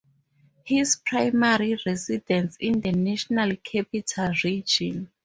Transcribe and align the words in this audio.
His 0.63 0.95
primary 0.95 1.77
residence 1.85 2.53
is 2.53 2.57
in 2.71 2.81
the 2.81 2.91
National 2.91 3.55
Capital 3.57 4.33
Region. 4.43 5.11